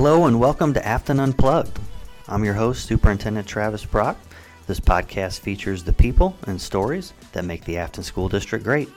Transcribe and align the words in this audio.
Hello 0.00 0.26
and 0.26 0.38
welcome 0.38 0.72
to 0.74 0.80
Affton 0.80 1.18
Unplugged. 1.18 1.76
I'm 2.28 2.44
your 2.44 2.54
host, 2.54 2.86
Superintendent 2.86 3.48
Travis 3.48 3.84
Brock. 3.84 4.16
This 4.68 4.78
podcast 4.78 5.40
features 5.40 5.82
the 5.82 5.92
people 5.92 6.36
and 6.46 6.62
stories 6.62 7.14
that 7.32 7.44
make 7.44 7.64
the 7.64 7.74
Affton 7.74 8.04
School 8.04 8.28
District 8.28 8.64
great. 8.64 8.88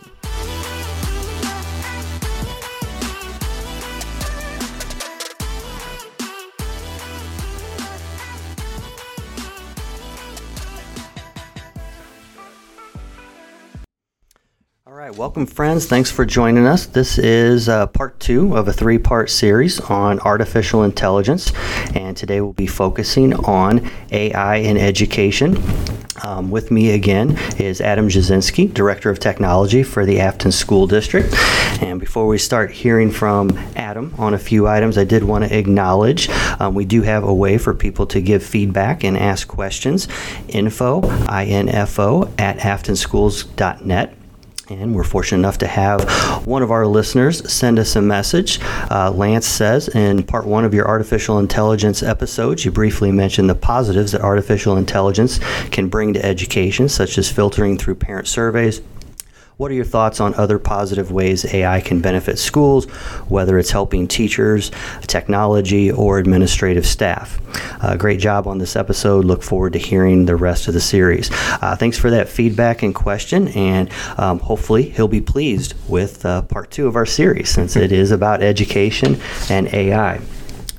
Right, 15.02 15.18
welcome, 15.18 15.48
friends. 15.48 15.88
Thanks 15.88 16.12
for 16.12 16.26
joining 16.26 16.68
us. 16.68 16.86
This 16.86 17.18
is 17.18 17.68
uh, 17.68 17.88
part 17.88 18.20
two 18.20 18.56
of 18.56 18.68
a 18.68 18.72
three 18.72 19.00
part 19.00 19.32
series 19.32 19.80
on 19.80 20.20
artificial 20.20 20.84
intelligence, 20.84 21.52
and 21.96 22.16
today 22.16 22.40
we'll 22.40 22.54
be 22.54 22.68
focusing 22.68 23.34
on 23.34 23.90
AI 24.12 24.58
in 24.58 24.78
education. 24.78 25.58
Um, 26.24 26.52
with 26.52 26.70
me 26.70 26.92
again 26.92 27.36
is 27.58 27.82
Adam 27.82 28.10
Jasinski, 28.10 28.72
Director 28.72 29.10
of 29.10 29.18
Technology 29.18 29.82
for 29.82 30.06
the 30.06 30.18
Affton 30.18 30.54
School 30.54 30.86
District. 30.86 31.34
And 31.82 32.00
before 32.00 32.28
we 32.28 32.38
start 32.38 32.70
hearing 32.70 33.10
from 33.10 33.58
Adam 33.76 34.14
on 34.20 34.36
a 34.36 34.38
few 34.38 34.68
items, 34.68 35.00
I 35.00 35.04
did 35.04 35.24
want 35.24 35.46
to 35.46 35.58
acknowledge 35.58 36.30
um, 36.60 36.76
we 36.76 36.86
do 36.86 37.02
have 37.02 37.24
a 37.24 37.34
way 37.34 37.58
for 37.58 37.74
people 37.74 38.06
to 38.06 38.22
give 38.22 38.44
feedback 38.44 39.04
and 39.04 39.18
ask 39.18 39.48
questions. 39.48 40.08
Info, 40.50 41.02
I-N-F-O, 41.28 42.32
at 42.38 42.60
afftonschools.net. 42.60 44.21
And 44.80 44.96
we're 44.96 45.04
fortunate 45.04 45.40
enough 45.40 45.58
to 45.58 45.68
have 45.68 46.48
one 46.48 46.64
of 46.64 46.72
our 46.72 46.88
listeners 46.88 47.52
send 47.52 47.78
us 47.78 47.98
a 47.98 48.02
message. 48.02 48.60
Uh, 48.90 49.12
Lance 49.12 49.46
says 49.46 49.90
in 49.90 50.24
part 50.24 50.46
one 50.46 50.64
of 50.64 50.74
your 50.74 50.88
artificial 50.88 51.40
intelligence 51.40 52.02
episodes, 52.02 52.64
you 52.64 52.72
briefly 52.72 53.12
mentioned 53.12 53.50
the 53.50 53.56
positives 53.56 54.14
that 54.14 54.22
artificial 54.22 54.78
intelligence 54.78 55.40
can 55.72 55.90
bring 55.90 56.14
to 56.14 56.26
education, 56.26 56.88
such 56.88 57.18
as 57.18 57.30
filtering 57.30 57.78
through 57.78 57.96
parent 57.96 58.30
surveys, 58.30 58.82
what 59.58 59.72
are 59.72 59.76
your 59.76 59.86
thoughts 59.86 60.20
on 60.20 60.34
other 60.36 60.58
positive 60.58 61.12
ways 61.12 61.46
AI 61.54 61.82
can 61.82 62.02
benefit 62.02 62.40
schools, 62.40 62.86
whether 63.30 63.60
it's 63.60 63.72
helping 63.72 64.08
teachers, 64.08 64.72
technology, 65.08 65.92
or 65.92 66.18
administrative 66.18 66.86
staff? 66.86 67.40
Uh, 67.84 67.96
great 67.96 68.20
job 68.20 68.48
on 68.48 68.58
this 68.58 68.76
episode. 68.76 69.26
Look 69.26 69.44
forward 69.44 69.74
to 69.74 69.80
hearing 69.80 70.26
the 70.26 70.36
rest 70.36 70.68
of 70.68 70.74
the 70.74 70.82
series. 70.82 71.30
Uh, 71.62 71.76
thanks 71.76 71.98
for 71.98 72.10
that 72.10 72.30
feedback 72.30 72.82
and 72.84 72.96
question, 72.96 73.50
and 73.50 73.90
um, 74.18 74.40
hopefully 74.40 74.90
he'll 74.90 75.08
be 75.08 75.22
pleased 75.22 75.74
with 75.88 76.26
uh, 76.26 76.42
part 76.44 76.72
two 76.72 76.88
of 76.88 76.96
our 76.96 77.06
series 77.06 77.50
since 77.50 77.76
it 77.76 77.92
is 77.92 78.12
about 78.12 78.42
education 78.42 79.20
and 79.50 79.68
AI. 79.74 80.20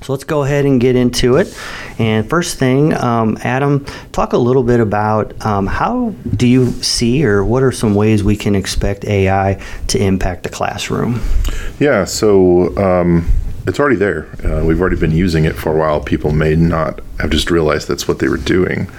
So 0.03 0.11
let's 0.11 0.25
go 0.25 0.43
ahead 0.43 0.65
and 0.65 0.81
get 0.81 0.97
into 0.97 1.37
it. 1.37 1.57
And 1.97 2.29
first 2.29 2.57
thing, 2.57 2.93
um, 2.93 3.37
Adam, 3.41 3.85
talk 4.11 4.33
a 4.33 4.37
little 4.37 4.63
bit 4.63 4.81
about 4.81 5.45
um, 5.45 5.65
how 5.65 6.09
do 6.35 6.45
you 6.45 6.71
see 6.71 7.25
or 7.25 7.45
what 7.45 7.63
are 7.63 7.71
some 7.71 7.95
ways 7.95 8.23
we 8.23 8.35
can 8.35 8.53
expect 8.53 9.05
AI 9.05 9.63
to 9.87 10.03
impact 10.03 10.43
the 10.43 10.49
classroom? 10.49 11.21
Yeah, 11.79 12.03
so 12.03 12.75
um, 12.77 13.29
it's 13.65 13.79
already 13.79 13.95
there. 13.95 14.27
Uh, 14.45 14.63
we've 14.63 14.81
already 14.81 14.97
been 14.97 15.11
using 15.11 15.45
it 15.45 15.55
for 15.55 15.73
a 15.73 15.77
while. 15.77 16.01
People 16.01 16.31
may 16.31 16.55
not 16.55 16.99
have 17.19 17.29
just 17.29 17.49
realized 17.49 17.87
that's 17.87 18.07
what 18.07 18.19
they 18.19 18.27
were 18.27 18.37
doing. 18.37 18.89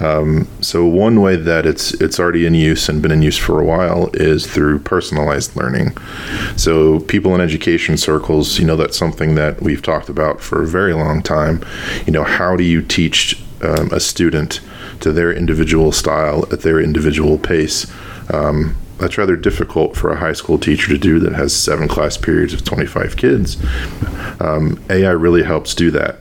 Um, 0.00 0.48
so 0.62 0.86
one 0.86 1.20
way 1.20 1.36
that 1.36 1.66
it's 1.66 1.92
it's 1.94 2.18
already 2.18 2.46
in 2.46 2.54
use 2.54 2.88
and 2.88 3.02
been 3.02 3.12
in 3.12 3.20
use 3.20 3.36
for 3.36 3.60
a 3.60 3.64
while 3.64 4.08
is 4.14 4.46
through 4.46 4.78
personalized 4.80 5.54
learning. 5.54 5.96
So 6.56 7.00
people 7.00 7.34
in 7.34 7.40
education 7.42 7.98
circles, 7.98 8.58
you 8.58 8.64
know, 8.64 8.76
that's 8.76 8.96
something 8.96 9.34
that 9.34 9.60
we've 9.60 9.82
talked 9.82 10.08
about 10.08 10.40
for 10.40 10.62
a 10.62 10.66
very 10.66 10.94
long 10.94 11.22
time. 11.22 11.64
You 12.06 12.12
know, 12.12 12.24
how 12.24 12.56
do 12.56 12.64
you 12.64 12.80
teach 12.80 13.42
um, 13.60 13.90
a 13.92 14.00
student 14.00 14.60
to 15.00 15.12
their 15.12 15.32
individual 15.32 15.92
style 15.92 16.46
at 16.50 16.62
their 16.62 16.80
individual 16.80 17.36
pace? 17.38 17.86
Um, 18.32 18.76
that's 18.98 19.18
rather 19.18 19.36
difficult 19.36 19.96
for 19.96 20.10
a 20.10 20.16
high 20.16 20.32
school 20.32 20.58
teacher 20.58 20.88
to 20.88 20.98
do 20.98 21.18
that 21.20 21.34
has 21.34 21.54
seven 21.54 21.88
class 21.88 22.16
periods 22.16 22.52
of 22.52 22.64
25 22.64 23.16
kids. 23.16 23.56
Um, 24.40 24.82
AI 24.90 25.10
really 25.10 25.42
helps 25.42 25.74
do 25.74 25.90
that. 25.90 26.20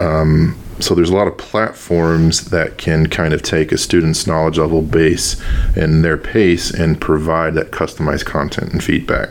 Um, 0.00 0.58
so 0.80 0.94
there's 0.94 1.10
a 1.10 1.14
lot 1.14 1.28
of 1.28 1.38
platforms 1.38 2.46
that 2.50 2.76
can 2.76 3.08
kind 3.08 3.32
of 3.32 3.42
take 3.42 3.70
a 3.70 3.78
student's 3.78 4.26
knowledge 4.26 4.58
level 4.58 4.82
base 4.82 5.40
and 5.76 6.04
their 6.04 6.16
pace 6.16 6.70
and 6.70 7.00
provide 7.00 7.54
that 7.54 7.70
customized 7.70 8.24
content 8.24 8.72
and 8.72 8.82
feedback. 8.82 9.30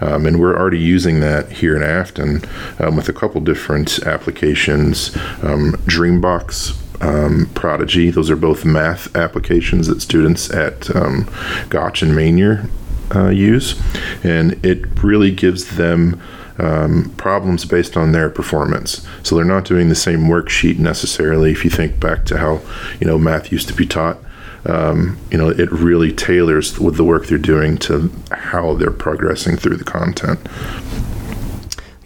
Um, 0.00 0.26
and 0.26 0.40
we're 0.40 0.56
already 0.56 0.78
using 0.78 1.20
that 1.20 1.50
here 1.50 1.74
in 1.74 1.82
Affton 1.82 2.46
um, 2.80 2.96
with 2.96 3.08
a 3.08 3.12
couple 3.12 3.40
different 3.40 3.98
applications. 4.00 5.14
Um, 5.42 5.72
Dreambox 5.86 6.76
um, 7.00 7.50
Prodigy. 7.54 8.10
Those 8.10 8.30
are 8.30 8.36
both 8.36 8.64
math 8.64 9.14
applications 9.16 9.86
that 9.88 10.00
students 10.00 10.50
at 10.50 10.94
um, 10.94 11.24
Gotsch 11.68 12.02
and 12.02 12.12
Mesnier 12.12 12.68
uh, 13.14 13.28
use, 13.28 13.80
and 14.24 14.64
it 14.64 15.02
really 15.02 15.30
gives 15.30 15.76
them 15.76 16.20
um, 16.58 17.12
problems 17.16 17.64
based 17.64 17.96
on 17.96 18.12
their 18.12 18.30
performance. 18.30 19.06
So 19.22 19.36
they're 19.36 19.44
not 19.44 19.64
doing 19.64 19.88
the 19.88 19.94
same 19.94 20.20
worksheet 20.20 20.78
necessarily. 20.78 21.50
If 21.50 21.64
you 21.64 21.70
think 21.70 22.00
back 22.00 22.24
to 22.26 22.38
how 22.38 22.60
you 23.00 23.06
know 23.06 23.18
math 23.18 23.52
used 23.52 23.68
to 23.68 23.74
be 23.74 23.86
taught, 23.86 24.18
um, 24.64 25.18
you 25.30 25.38
know 25.38 25.48
it 25.48 25.70
really 25.70 26.12
tailors 26.12 26.78
with 26.78 26.96
the 26.96 27.04
work 27.04 27.26
they're 27.26 27.38
doing 27.38 27.78
to 27.78 28.10
how 28.32 28.74
they're 28.74 28.90
progressing 28.90 29.56
through 29.56 29.76
the 29.76 29.84
content. 29.84 30.40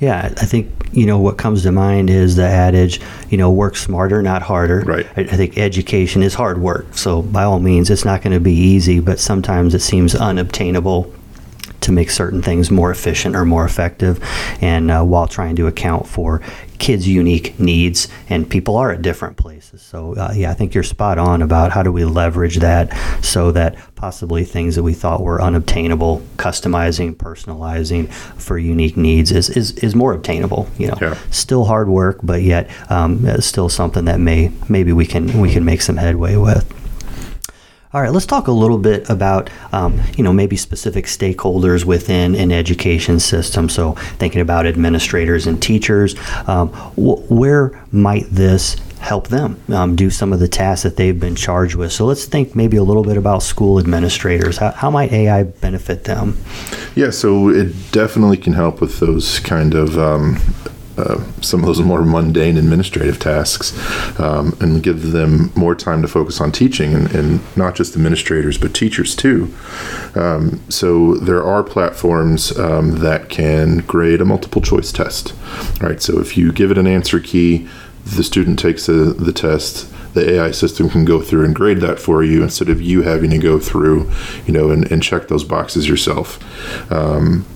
Yeah, 0.00 0.32
I 0.38 0.46
think 0.46 0.79
you 0.92 1.06
know 1.06 1.18
what 1.18 1.38
comes 1.38 1.62
to 1.62 1.72
mind 1.72 2.10
is 2.10 2.36
the 2.36 2.46
adage, 2.46 3.00
you 3.28 3.38
know, 3.38 3.50
work 3.50 3.76
smarter, 3.76 4.22
not 4.22 4.42
harder. 4.42 4.80
Right. 4.80 5.06
I, 5.16 5.20
I 5.22 5.36
think 5.36 5.58
education 5.58 6.22
is 6.22 6.34
hard 6.34 6.60
work, 6.60 6.96
so 6.96 7.22
by 7.22 7.44
all 7.44 7.60
means, 7.60 7.90
it's 7.90 8.04
not 8.04 8.22
going 8.22 8.32
to 8.32 8.40
be 8.40 8.54
easy, 8.54 9.00
but 9.00 9.18
sometimes 9.18 9.74
it 9.74 9.80
seems 9.80 10.14
unobtainable 10.14 11.12
to 11.90 11.94
make 11.94 12.10
certain 12.10 12.40
things 12.40 12.70
more 12.70 12.90
efficient 12.90 13.34
or 13.36 13.44
more 13.44 13.64
effective, 13.64 14.22
and 14.62 14.90
uh, 14.90 15.02
while 15.02 15.26
trying 15.26 15.56
to 15.56 15.66
account 15.66 16.06
for 16.06 16.40
kids' 16.78 17.06
unique 17.06 17.58
needs, 17.60 18.08
and 18.30 18.48
people 18.48 18.76
are 18.76 18.92
at 18.92 19.02
different 19.02 19.36
places. 19.36 19.82
So, 19.82 20.14
uh, 20.14 20.32
yeah, 20.34 20.50
I 20.50 20.54
think 20.54 20.72
you're 20.72 20.82
spot 20.84 21.18
on 21.18 21.42
about 21.42 21.72
how 21.72 21.82
do 21.82 21.92
we 21.92 22.04
leverage 22.06 22.56
that 22.58 22.90
so 23.22 23.52
that 23.52 23.76
possibly 23.96 24.44
things 24.44 24.76
that 24.76 24.82
we 24.82 24.94
thought 24.94 25.20
were 25.20 25.42
unobtainable, 25.42 26.22
customizing, 26.36 27.14
personalizing 27.14 28.10
for 28.40 28.56
unique 28.56 28.96
needs 28.96 29.30
is, 29.30 29.50
is, 29.50 29.72
is 29.72 29.94
more 29.94 30.14
obtainable. 30.14 30.68
You 30.78 30.88
know, 30.88 30.98
Yeah. 31.00 31.18
still 31.30 31.64
hard 31.66 31.88
work, 31.88 32.20
but 32.22 32.42
yet 32.42 32.70
um, 32.90 33.26
still 33.42 33.68
something 33.68 34.06
that 34.06 34.20
may 34.20 34.50
maybe 34.68 34.92
we 34.92 35.04
can 35.06 35.40
we 35.40 35.52
can 35.52 35.64
make 35.64 35.82
some 35.82 35.98
headway 35.98 36.36
with. 36.36 36.64
All 37.92 38.00
right, 38.00 38.12
let's 38.12 38.26
talk 38.26 38.46
a 38.46 38.52
little 38.52 38.78
bit 38.78 39.10
about, 39.10 39.50
um, 39.72 40.00
you 40.16 40.22
know, 40.22 40.32
maybe 40.32 40.54
specific 40.56 41.06
stakeholders 41.06 41.84
within 41.84 42.36
an 42.36 42.52
education 42.52 43.18
system. 43.18 43.68
So, 43.68 43.94
thinking 44.18 44.40
about 44.40 44.64
administrators 44.64 45.48
and 45.48 45.60
teachers, 45.60 46.14
um, 46.46 46.68
wh- 46.94 47.28
where 47.28 47.84
might 47.90 48.26
this 48.30 48.76
help 49.00 49.26
them 49.26 49.60
um, 49.70 49.96
do 49.96 50.08
some 50.08 50.32
of 50.32 50.38
the 50.38 50.46
tasks 50.46 50.84
that 50.84 50.98
they've 50.98 51.18
been 51.18 51.34
charged 51.34 51.74
with? 51.74 51.90
So, 51.90 52.06
let's 52.06 52.26
think 52.26 52.54
maybe 52.54 52.76
a 52.76 52.84
little 52.84 53.02
bit 53.02 53.16
about 53.16 53.42
school 53.42 53.80
administrators. 53.80 54.58
How, 54.58 54.70
how 54.70 54.90
might 54.92 55.10
AI 55.10 55.42
benefit 55.42 56.04
them? 56.04 56.38
Yeah, 56.94 57.10
so 57.10 57.48
it 57.48 57.72
definitely 57.90 58.36
can 58.36 58.52
help 58.52 58.80
with 58.80 59.00
those 59.00 59.40
kind 59.40 59.74
of 59.74 59.98
um, 59.98 60.36
uh, 61.00 61.23
some 61.41 61.61
of 61.61 61.67
those 61.67 61.81
more 61.81 62.05
mundane 62.05 62.56
administrative 62.56 63.19
tasks 63.19 63.73
um, 64.20 64.56
and 64.61 64.82
give 64.82 65.12
them 65.12 65.52
more 65.56 65.75
time 65.75 66.02
to 66.02 66.08
focus 66.08 66.41
on 66.41 66.52
teaching 66.52 66.94
and, 66.94 67.12
and 67.14 67.56
not 67.56 67.75
just 67.75 67.94
administrators 67.94 68.58
but 68.58 68.75
teachers 68.75 69.17
too. 69.17 69.52
Um, 70.14 70.61
so 70.69 71.14
there 71.14 71.43
are 71.43 71.62
platforms 71.62 72.56
um, 72.58 72.99
that 72.99 73.29
can 73.29 73.79
grade 73.79 74.20
a 74.20 74.25
multiple 74.25 74.62
choice 74.62 74.93
test. 74.93 75.35
Right, 75.81 76.00
so 76.00 76.20
if 76.20 76.37
you 76.37 76.52
give 76.52 76.70
it 76.70 76.79
an 76.79 76.87
answer 76.87 77.20
key, 77.20 77.69
the 78.05 78.25
student 78.25 78.58
takes 78.58 78.87
the, 78.87 78.93
the 78.93 79.32
test 79.32 79.91
the 80.14 80.35
AI 80.35 80.50
system 80.50 80.91
can 80.91 81.05
go 81.05 81.20
through 81.20 81.44
and 81.44 81.55
grade 81.55 81.79
that 81.79 81.99
for 81.99 82.25
you 82.25 82.43
instead 82.43 82.69
of 82.69 82.82
you 82.82 83.03
having 83.03 83.31
to 83.31 83.38
go 83.38 83.61
through, 83.61 84.11
you 84.46 84.53
know, 84.53 84.70
and, 84.70 84.91
and 84.91 85.03
check 85.03 85.29
those 85.29 85.44
boxes 85.44 85.88
yourself. 85.88 86.41
Um, 86.91 87.46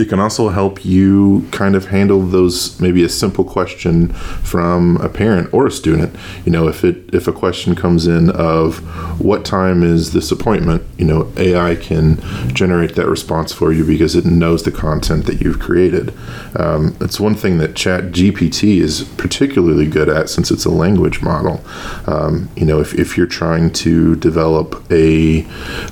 it 0.00 0.08
can 0.08 0.18
also 0.18 0.48
help 0.48 0.84
you 0.84 1.46
kind 1.50 1.76
of 1.76 1.86
handle 1.86 2.22
those 2.22 2.80
maybe 2.80 3.04
a 3.04 3.08
simple 3.08 3.44
question 3.44 4.08
from 4.42 4.96
a 4.96 5.08
parent 5.08 5.52
or 5.52 5.66
a 5.66 5.70
student. 5.70 6.16
You 6.44 6.52
know 6.52 6.68
if 6.68 6.84
it 6.84 7.14
if 7.14 7.28
a 7.28 7.32
question 7.32 7.74
comes 7.74 8.06
in 8.06 8.30
of 8.30 8.78
what 9.20 9.44
time 9.44 9.82
is 9.82 10.12
this 10.12 10.32
appointment 10.32 10.82
you 10.96 11.04
know 11.04 11.30
ai 11.36 11.74
can 11.76 12.18
generate 12.54 12.94
that 12.94 13.06
response 13.06 13.52
for 13.52 13.72
you 13.72 13.84
because 13.84 14.14
it 14.16 14.24
knows 14.24 14.62
the 14.62 14.72
content 14.72 15.26
that 15.26 15.40
you've 15.40 15.58
created. 15.58 16.14
Um, 16.56 16.96
it's 17.00 17.20
one 17.20 17.34
thing 17.34 17.58
that 17.58 17.76
chat 17.76 18.04
gpt 18.04 18.80
is 18.80 19.04
particularly 19.16 19.86
good 19.86 20.08
at 20.08 20.30
since 20.30 20.50
it's 20.50 20.64
a 20.64 20.70
language 20.70 21.22
model. 21.22 21.62
Um, 22.06 22.48
you 22.56 22.64
know 22.64 22.80
if, 22.80 22.94
if 22.94 23.16
you're 23.16 23.26
trying 23.26 23.72
to 23.72 24.16
develop 24.16 24.90
a 24.90 25.44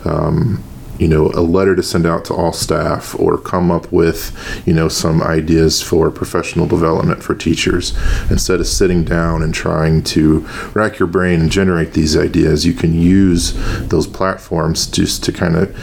um, 0.05 0.63
you 0.99 1.09
know, 1.09 1.27
a 1.29 1.41
letter 1.41 1.77
to 1.77 1.83
send 1.83 2.07
out 2.07 2.25
to 2.27 2.35
all 2.35 2.53
staff 2.53 3.19
or 3.19 3.39
come 3.39 3.71
up 3.71 3.91
with, 3.93 4.37
you 4.67 4.73
know, 4.73 4.89
some 4.89 5.23
ideas 5.23 5.83
for 5.83 6.11
professional 6.11 6.67
development 6.67 7.23
for 7.23 7.35
teachers. 7.35 7.97
Instead 8.31 8.61
of 8.61 8.67
sitting 8.67 9.05
down 9.05 9.43
and 9.43 9.55
trying 9.55 10.03
to 10.03 10.41
rack 10.75 10.99
your 10.99 11.09
brain 11.09 11.41
and 11.41 11.51
generate 11.51 11.93
these 11.93 12.17
ideas, 12.17 12.67
you 12.67 12.73
can 12.73 12.95
use 12.95 13.55
those 13.89 14.07
platforms 14.07 14.87
just 14.87 15.23
to 15.25 15.33
kind 15.33 15.57
of 15.57 15.75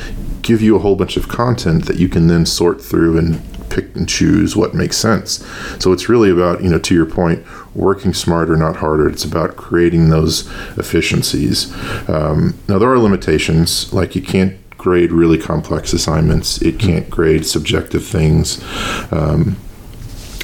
give 0.42 0.62
you 0.62 0.76
a 0.76 0.80
whole 0.80 0.96
bunch 0.96 1.18
of 1.18 1.28
content 1.28 1.86
that 1.86 1.98
you 1.98 2.08
can 2.08 2.28
then 2.28 2.46
sort 2.46 2.82
through 2.82 3.18
and 3.18 3.42
pick 3.70 3.96
and 3.96 4.08
choose 4.08 4.56
what 4.56 4.74
makes 4.74 4.96
sense. 4.96 5.46
So 5.80 5.92
it's 5.92 6.08
really 6.08 6.30
about, 6.30 6.64
you 6.64 6.70
know, 6.70 6.80
to 6.80 6.94
your 6.94 7.06
point, 7.06 7.44
working 7.76 8.14
smarter, 8.14 8.56
not 8.56 8.78
harder. 8.78 9.10
It's 9.10 9.26
about 9.26 9.56
creating 9.58 10.10
those 10.10 10.48
efficiencies. 10.78 11.74
Um, 12.08 12.58
now, 12.68 12.78
there 12.78 12.92
are 12.92 13.00
limitations, 13.00 13.92
like 13.92 14.16
you 14.16 14.22
can't 14.22 14.56
grade 14.86 15.12
really 15.12 15.40
complex 15.40 15.94
assignments, 15.94 16.62
it 16.62 16.78
can't 16.78 17.10
grade 17.10 17.44
subjective 17.44 18.06
things. 18.06 18.64
Um, 19.12 19.58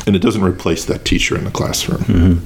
and 0.08 0.16
it 0.16 0.20
doesn't 0.20 0.44
replace 0.44 0.84
that 0.86 1.06
teacher 1.06 1.38
in 1.38 1.44
the 1.44 1.52
classroom. 1.52 2.00
Mm-hmm. 2.00 2.46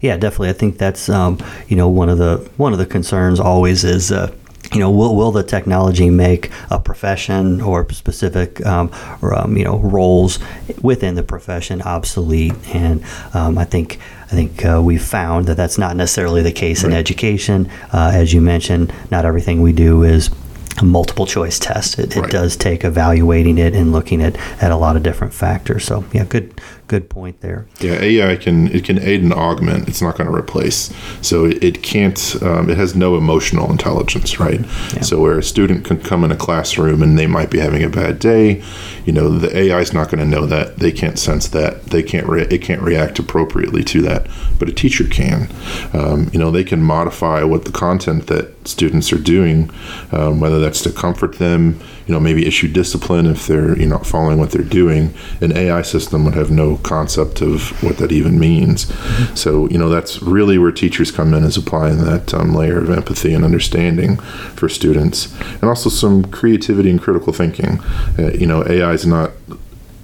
Yeah, 0.00 0.16
definitely. 0.16 0.48
I 0.48 0.54
think 0.54 0.76
that's 0.76 1.08
um, 1.08 1.38
you 1.68 1.76
know 1.76 1.88
one 1.88 2.08
of 2.08 2.18
the 2.18 2.50
one 2.56 2.72
of 2.72 2.80
the 2.80 2.86
concerns 2.86 3.38
always 3.38 3.84
is 3.84 4.10
uh, 4.10 4.34
you 4.72 4.78
know, 4.78 4.90
will, 4.90 5.16
will 5.16 5.32
the 5.32 5.42
technology 5.42 6.10
make 6.10 6.50
a 6.70 6.78
profession 6.78 7.60
or 7.60 7.90
specific, 7.92 8.64
um, 8.64 8.90
or, 9.20 9.34
um, 9.36 9.56
you 9.56 9.64
know, 9.64 9.78
roles 9.78 10.38
within 10.80 11.14
the 11.16 11.22
profession 11.22 11.82
obsolete? 11.82 12.54
And 12.72 13.02
um, 13.34 13.58
I 13.58 13.64
think 13.64 13.98
I 14.24 14.34
think 14.34 14.64
uh, 14.64 14.80
we've 14.82 15.02
found 15.02 15.46
that 15.46 15.56
that's 15.56 15.76
not 15.76 15.96
necessarily 15.96 16.42
the 16.42 16.52
case 16.52 16.84
right. 16.84 16.92
in 16.92 16.96
education. 16.96 17.68
Uh, 17.92 18.12
as 18.14 18.32
you 18.32 18.40
mentioned, 18.40 18.92
not 19.10 19.24
everything 19.24 19.60
we 19.60 19.72
do 19.72 20.04
is 20.04 20.30
a 20.78 20.84
multiple 20.84 21.26
choice 21.26 21.58
test. 21.58 21.98
It, 21.98 22.16
it 22.16 22.30
does 22.30 22.56
take 22.56 22.84
evaluating 22.84 23.58
it 23.58 23.74
and 23.74 23.90
looking 23.90 24.22
at, 24.22 24.36
at 24.62 24.70
a 24.70 24.76
lot 24.76 24.96
of 24.96 25.02
different 25.02 25.34
factors. 25.34 25.84
So 25.84 26.04
yeah, 26.12 26.24
good 26.24 26.60
good 26.90 27.08
point 27.08 27.40
there. 27.40 27.68
Yeah, 27.78 28.00
AI 28.00 28.34
can 28.34 28.66
it 28.74 28.84
can 28.84 28.98
aid 28.98 29.22
and 29.22 29.32
augment. 29.32 29.88
It's 29.88 30.02
not 30.02 30.18
going 30.18 30.28
to 30.28 30.36
replace. 30.36 30.92
So 31.22 31.44
it, 31.44 31.62
it 31.62 31.82
can't. 31.84 32.18
Um, 32.42 32.68
it 32.68 32.76
has 32.76 32.96
no 32.96 33.16
emotional 33.16 33.70
intelligence, 33.70 34.40
right? 34.40 34.60
Yeah. 34.60 35.02
So 35.02 35.20
where 35.20 35.38
a 35.38 35.42
student 35.42 35.84
can 35.84 36.00
come 36.00 36.24
in 36.24 36.32
a 36.32 36.36
classroom 36.36 37.00
and 37.00 37.16
they 37.16 37.28
might 37.28 37.48
be 37.48 37.60
having 37.60 37.84
a 37.84 37.88
bad 37.88 38.18
day, 38.18 38.64
you 39.04 39.12
know, 39.12 39.28
the 39.28 39.56
AI 39.56 39.78
is 39.78 39.92
not 39.92 40.10
going 40.10 40.18
to 40.18 40.26
know 40.26 40.46
that. 40.46 40.78
They 40.78 40.90
can't 40.90 41.16
sense 41.16 41.46
that. 41.48 41.84
They 41.84 42.02
can't. 42.02 42.26
Re- 42.26 42.48
it 42.50 42.58
can't 42.58 42.82
react 42.82 43.20
appropriately 43.20 43.84
to 43.84 44.02
that. 44.02 44.26
But 44.58 44.68
a 44.68 44.72
teacher 44.72 45.04
can. 45.04 45.48
Um, 45.92 46.28
you 46.32 46.40
know, 46.40 46.50
they 46.50 46.64
can 46.64 46.82
modify 46.82 47.44
what 47.44 47.66
the 47.66 47.72
content 47.72 48.26
that 48.26 48.66
students 48.66 49.12
are 49.12 49.18
doing, 49.18 49.70
um, 50.10 50.40
whether 50.40 50.58
that's 50.58 50.82
to 50.82 50.90
comfort 50.90 51.38
them 51.38 51.80
you 52.10 52.16
know, 52.16 52.20
maybe 52.20 52.44
issue 52.44 52.66
discipline 52.66 53.26
if 53.26 53.46
they're 53.46 53.78
you 53.78 53.86
know 53.86 53.98
following 53.98 54.36
what 54.36 54.50
they're 54.50 54.64
doing. 54.64 55.14
An 55.40 55.56
AI 55.56 55.82
system 55.82 56.24
would 56.24 56.34
have 56.34 56.50
no 56.50 56.78
concept 56.78 57.40
of 57.40 57.80
what 57.84 57.98
that 57.98 58.10
even 58.10 58.36
means. 58.36 58.86
Mm-hmm. 58.86 59.34
So 59.36 59.68
you 59.68 59.78
know, 59.78 59.88
that's 59.88 60.20
really 60.20 60.58
where 60.58 60.72
teachers 60.72 61.12
come 61.12 61.32
in 61.34 61.44
is 61.44 61.56
applying 61.56 61.98
that 61.98 62.34
um, 62.34 62.52
layer 62.52 62.78
of 62.78 62.90
empathy 62.90 63.32
and 63.32 63.44
understanding 63.44 64.16
for 64.56 64.68
students, 64.68 65.32
and 65.40 65.66
also 65.66 65.88
some 65.88 66.24
creativity 66.24 66.90
and 66.90 67.00
critical 67.00 67.32
thinking. 67.32 67.78
Uh, 68.18 68.32
you 68.32 68.46
know, 68.46 68.66
AI 68.66 68.90
is 68.90 69.06
not 69.06 69.30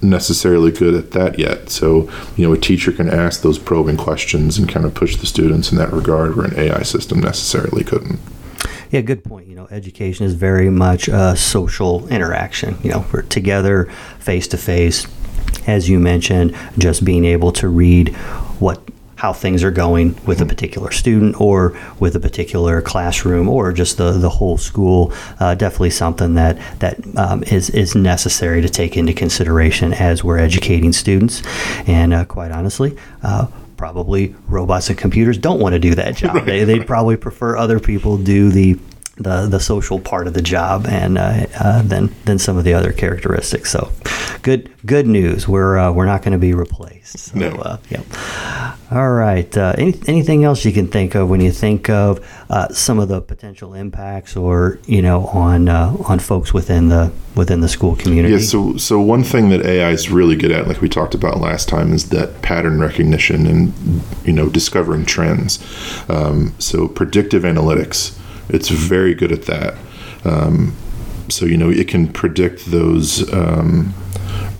necessarily 0.01 0.71
good 0.71 0.93
at 0.93 1.11
that 1.11 1.37
yet. 1.37 1.69
So, 1.69 2.09
you 2.37 2.47
know, 2.47 2.53
a 2.53 2.57
teacher 2.57 2.93
can 2.93 3.09
ask 3.09 3.41
those 3.41 3.59
probing 3.59 3.97
questions 3.97 4.57
and 4.57 4.69
kind 4.69 4.85
of 4.85 4.93
push 4.93 5.17
the 5.17 5.25
students 5.25 5.73
in 5.73 5.77
that 5.77 5.91
regard 5.91 6.37
where 6.37 6.45
an 6.45 6.57
AI 6.57 6.83
system 6.83 7.19
necessarily 7.19 7.83
couldn't. 7.83 8.21
Yeah, 8.91 9.01
good 9.01 9.23
point. 9.23 9.47
You 9.47 9.55
know, 9.55 9.67
education 9.69 10.25
is 10.25 10.33
very 10.33 10.69
much 10.69 11.07
a 11.07 11.35
social 11.35 12.07
interaction. 12.07 12.77
You 12.83 12.91
know, 12.91 13.05
we're 13.11 13.23
together, 13.23 13.85
face 14.19 14.47
to 14.49 14.57
face. 14.57 15.05
As 15.65 15.89
you 15.89 15.99
mentioned, 15.99 16.55
just 16.77 17.03
being 17.03 17.25
able 17.25 17.51
to 17.53 17.67
read 17.67 18.09
what 18.59 18.81
how 19.17 19.33
things 19.33 19.63
are 19.63 19.71
going 19.71 20.15
with 20.27 20.41
a 20.41 20.45
particular 20.45 20.91
student 20.91 21.39
or 21.41 21.77
with 21.99 22.15
a 22.15 22.19
particular 22.19 22.81
classroom 22.83 23.49
or 23.49 23.73
just 23.73 23.97
the, 23.97 24.11
the 24.11 24.29
whole 24.29 24.57
school. 24.57 25.11
Uh, 25.39 25.55
definitely 25.55 25.89
something 25.89 26.35
that 26.35 26.57
that 26.79 26.99
um, 27.17 27.43
is 27.43 27.69
is 27.71 27.95
necessary 27.95 28.61
to 28.61 28.69
take 28.69 28.95
into 28.95 29.13
consideration 29.13 29.91
as 29.93 30.23
we're 30.23 30.37
educating 30.37 30.93
students. 30.93 31.41
And 31.87 32.13
uh, 32.13 32.25
quite 32.25 32.51
honestly. 32.51 32.95
Uh, 33.23 33.47
probably 33.77 34.35
robots 34.47 34.89
and 34.89 34.97
computers 34.97 35.37
don't 35.37 35.59
want 35.59 35.73
to 35.73 35.79
do 35.79 35.95
that 35.95 36.15
job. 36.15 36.27
Right. 36.37 36.45
They, 36.45 36.63
they'd 36.65 36.87
probably 36.87 37.17
prefer 37.17 37.55
other 37.55 37.79
people 37.79 38.17
do 38.17 38.49
the 38.49 38.77
the 39.15 39.47
the 39.47 39.59
social 39.59 39.99
part 39.99 40.27
of 40.27 40.33
the 40.33 40.41
job 40.41 40.85
and 40.87 41.17
uh, 41.17 41.47
uh, 41.59 41.81
than 41.81 42.13
than 42.25 42.37
some 42.37 42.57
of 42.57 42.63
the 42.63 42.73
other 42.73 42.91
characteristics. 42.91 43.71
So, 43.71 43.91
good 44.43 44.69
good 44.85 45.07
news. 45.07 45.47
We're 45.47 45.77
uh, 45.77 45.91
we're 45.91 46.05
not 46.05 46.21
going 46.21 46.33
to 46.33 46.37
be 46.37 46.53
replaced. 46.53 47.17
So, 47.19 47.39
no. 47.39 47.49
Uh, 47.49 47.77
yeah. 47.89 48.66
All 48.89 49.11
right. 49.11 49.57
Uh, 49.57 49.75
any, 49.77 49.99
anything 50.07 50.45
else 50.45 50.63
you 50.63 50.71
can 50.71 50.87
think 50.87 51.15
of 51.15 51.29
when 51.29 51.41
you 51.41 51.51
think 51.51 51.89
of 51.89 52.25
uh, 52.49 52.69
some 52.69 52.99
of 52.99 53.09
the 53.09 53.21
potential 53.21 53.73
impacts, 53.73 54.37
or 54.37 54.79
you 54.85 55.01
know, 55.01 55.25
on 55.27 55.67
on 55.67 56.19
folks 56.19 56.53
within 56.53 56.87
the 56.87 57.11
within 57.35 57.59
the 57.59 57.67
school 57.67 57.95
community? 57.95 58.35
Yeah. 58.35 58.39
So 58.39 58.77
so 58.77 59.01
one 59.01 59.23
thing 59.23 59.49
that 59.49 59.65
AI 59.65 59.89
is 59.89 60.09
really 60.09 60.37
good 60.37 60.51
at, 60.51 60.67
like 60.67 60.79
we 60.79 60.87
talked 60.87 61.13
about 61.13 61.39
last 61.39 61.67
time, 61.67 61.91
is 61.91 62.09
that 62.09 62.41
pattern 62.41 62.79
recognition 62.79 63.45
and 63.45 63.73
you 64.23 64.31
know 64.31 64.47
discovering 64.47 65.05
trends. 65.05 65.59
Um, 66.09 66.53
so 66.59 66.87
predictive 66.87 67.43
analytics 67.43 68.17
it's 68.49 68.69
very 68.69 69.13
good 69.13 69.31
at 69.31 69.43
that. 69.43 69.77
Um, 70.23 70.75
so 71.29 71.45
you 71.45 71.57
know 71.57 71.69
it 71.69 71.87
can 71.87 72.07
predict 72.07 72.65
those 72.67 73.31
um, 73.33 73.93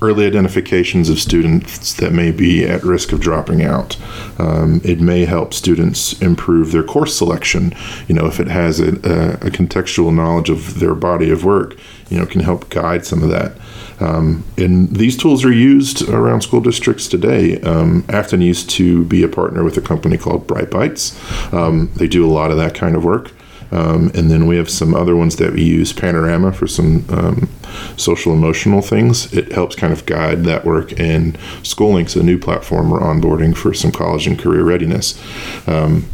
early 0.02 0.26
identifications 0.26 1.10
of 1.10 1.20
students 1.20 1.94
that 1.96 2.14
may 2.14 2.32
be 2.32 2.66
at 2.66 2.84
risk 2.84 3.12
of 3.12 3.20
dropping 3.20 3.64
out. 3.64 3.98
Um, 4.40 4.82
it 4.84 5.00
may 5.00 5.26
help 5.26 5.54
students 5.54 6.20
improve 6.22 6.72
their 6.72 6.84
course 6.84 7.18
selection. 7.18 7.74
You 8.08 8.16
know, 8.16 8.28
if 8.28 8.40
it 8.40 8.48
has 8.48 8.80
a, 8.80 8.90
a, 8.90 9.50
contextual 9.52 10.14
knowledge 10.14 10.50
of 10.50 10.80
their 10.80 10.94
body 10.94 11.32
of 11.32 11.44
work, 11.44 11.78
you 12.10 12.18
know, 12.18 12.26
can 12.26 12.42
help 12.42 12.70
guide 12.70 13.06
some 13.06 13.24
of 13.24 13.30
that. 13.30 13.54
Um, 14.00 14.44
and 14.58 14.96
these 14.96 15.18
tools 15.18 15.44
are 15.44 15.52
used 15.52 16.08
around 16.08 16.42
school 16.42 16.62
districts 16.62 17.08
today. 17.08 17.60
Um, 17.62 18.04
Affton 18.04 18.44
used 18.44 18.70
to 18.72 19.06
be 19.06 19.24
a 19.24 19.28
partner 19.28 19.64
with 19.64 19.78
a 19.78 19.82
company 19.82 20.18
called 20.18 20.48
BrightBytes. 20.48 21.54
Um, 21.54 21.92
they 21.96 22.08
do 22.08 22.26
a 22.26 22.32
lot 22.32 22.52
of 22.52 22.58
that 22.58 22.76
kind 22.76 22.96
of 22.96 23.04
work. 23.04 23.32
Um, 23.72 24.12
and 24.14 24.32
then 24.32 24.48
we 24.48 24.58
have 24.58 24.70
some 24.70 24.96
other 24.96 25.16
ones 25.16 25.36
that 25.38 25.54
we 25.54 25.64
use 25.64 25.94
Panorama 25.94 26.52
for 26.54 26.68
some 26.68 27.06
um, 27.10 27.50
social 27.98 28.34
emotional 28.34 28.82
things. 28.82 29.32
It 29.34 29.52
helps 29.52 29.76
kind 29.76 29.94
of 29.94 30.06
guide 30.06 30.44
that 30.46 30.66
work. 30.66 30.98
And 31.00 31.38
SchooLinks, 31.64 32.20
a 32.20 32.24
new 32.24 32.38
platform 32.38 32.90
we're 32.90 33.00
onboarding 33.00 33.56
for 33.56 33.74
some 33.74 33.92
college 33.92 34.28
and 34.28 34.40
career 34.40 34.64
readiness. 34.64 35.22
Um, 35.68 36.08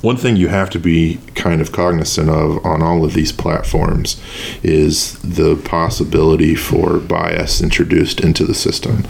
one 0.00 0.16
thing 0.16 0.36
you 0.36 0.48
have 0.48 0.68
to 0.70 0.78
be 0.78 1.20
kind 1.34 1.60
of 1.60 1.72
cognizant 1.72 2.28
of 2.28 2.64
on 2.66 2.82
all 2.82 3.04
of 3.04 3.14
these 3.14 3.32
platforms 3.32 4.20
is 4.62 5.14
the 5.20 5.56
possibility 5.64 6.54
for 6.54 6.98
bias 6.98 7.62
introduced 7.62 8.20
into 8.20 8.44
the 8.44 8.54
system. 8.54 9.06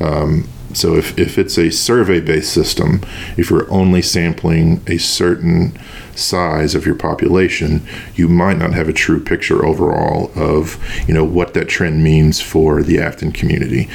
Um, 0.00 0.48
so 0.72 0.94
if, 0.94 1.18
if 1.18 1.38
it's 1.38 1.58
a 1.58 1.70
survey 1.70 2.20
based 2.20 2.52
system, 2.52 3.00
if 3.36 3.50
you're 3.50 3.70
only 3.70 4.02
sampling 4.02 4.82
a 4.86 4.98
certain 4.98 5.78
size 6.14 6.74
of 6.74 6.86
your 6.86 6.94
population, 6.94 7.82
you 8.14 8.28
might 8.28 8.58
not 8.58 8.72
have 8.72 8.88
a 8.88 8.92
true 8.92 9.22
picture 9.22 9.64
overall 9.64 10.30
of 10.34 10.78
you 11.08 11.14
know 11.14 11.24
what 11.24 11.54
that 11.54 11.68
trend 11.68 12.02
means 12.02 12.40
for 12.40 12.82
the 12.82 12.96
Affton 12.96 13.32
community. 13.32 13.88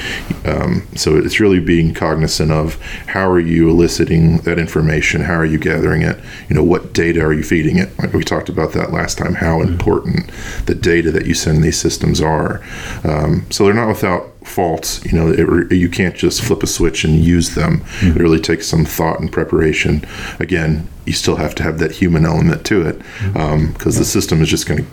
Um, 0.44 0.88
so 0.96 1.18
it's 1.18 1.40
really 1.40 1.60
being 1.60 1.94
cognizant 1.94 2.52
of 2.52 2.82
how 3.08 3.30
are 3.30 3.40
you 3.40 3.70
eliciting 3.70 4.38
that 4.40 4.60
information, 4.60 5.22
how 5.22 5.36
are 5.36 5.46
you 5.46 5.60
gathering 5.60 6.02
it, 6.02 6.20
you 6.50 6.56
know 6.56 6.64
what 6.64 6.94
data 6.94 7.22
are 7.22 7.34
you 7.34 7.44
feeding 7.44 7.78
it. 7.78 7.98
Like 8.00 8.14
we 8.14 8.24
talked 8.24 8.50
about 8.50 8.74
that 8.74 8.92
last 8.92 9.18
time, 9.18 9.36
how 9.36 9.60
mm-hmm. 9.60 9.74
important 9.74 10.32
the 10.66 10.76
data 10.76 11.12
that 11.12 11.26
you 11.26 11.34
send 11.34 11.64
these 11.64 11.80
systems 11.80 12.22
are. 12.22 12.64
Um, 13.04 13.46
so 13.52 13.66
they're 13.66 13.74
not 13.74 13.88
without 13.88 14.35
faults. 14.46 15.04
You 15.06 15.12
know, 15.14 15.28
it, 15.30 15.72
you 15.76 15.90
can't 15.90 16.16
just 16.16 16.42
flip 16.42 16.64
a 16.64 16.68
switch 16.68 17.04
and 17.04 17.16
use 17.16 17.56
them. 17.56 17.80
Mm-hmm. 17.80 18.18
It 18.18 18.22
really 18.22 18.40
takes 18.40 18.68
some 18.68 18.86
thought 18.86 19.20
and 19.20 19.32
preparation. 19.32 20.06
Again, 20.40 20.88
you 21.06 21.14
still 21.14 21.36
have 21.36 21.56
to 21.56 21.64
have 21.64 21.80
that 21.80 21.92
human 21.92 22.26
element 22.26 22.66
to 22.68 22.82
it 22.82 22.98
because 22.98 23.34
mm-hmm. 23.34 23.38
um, 23.38 23.74
the 23.80 24.06
system 24.06 24.42
is 24.42 24.50
just 24.50 24.68
going 24.68 24.84
to 24.84 24.90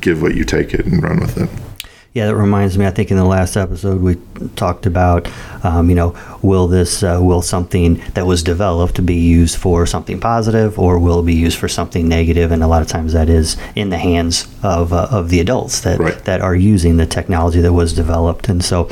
give 0.00 0.22
what 0.22 0.34
you 0.34 0.44
take 0.44 0.74
it 0.74 0.86
and 0.86 1.02
run 1.02 1.20
with 1.20 1.38
it. 1.38 1.48
Yeah, 2.16 2.28
that 2.28 2.34
reminds 2.34 2.78
me. 2.78 2.86
I 2.86 2.90
think 2.92 3.10
in 3.10 3.18
the 3.18 3.26
last 3.26 3.58
episode 3.58 4.00
we 4.00 4.16
talked 4.56 4.86
about, 4.86 5.30
um, 5.62 5.90
you 5.90 5.94
know, 5.94 6.16
will 6.40 6.66
this 6.66 7.02
uh, 7.02 7.18
will 7.20 7.42
something 7.42 8.02
that 8.14 8.24
was 8.24 8.42
developed 8.42 9.04
be 9.04 9.16
used 9.16 9.58
for 9.58 9.84
something 9.84 10.18
positive, 10.18 10.78
or 10.78 10.98
will 10.98 11.20
it 11.20 11.26
be 11.26 11.34
used 11.34 11.58
for 11.58 11.68
something 11.68 12.08
negative? 12.08 12.52
And 12.52 12.62
a 12.62 12.68
lot 12.68 12.80
of 12.80 12.88
times 12.88 13.12
that 13.12 13.28
is 13.28 13.58
in 13.74 13.90
the 13.90 13.98
hands 13.98 14.48
of 14.62 14.94
uh, 14.94 15.08
of 15.10 15.28
the 15.28 15.40
adults 15.40 15.82
that 15.82 15.98
right. 15.98 16.24
that 16.24 16.40
are 16.40 16.56
using 16.56 16.96
the 16.96 17.04
technology 17.04 17.60
that 17.60 17.74
was 17.74 17.92
developed. 17.92 18.48
And 18.48 18.64
so, 18.64 18.88